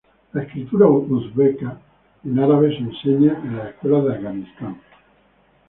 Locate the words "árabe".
2.39-2.71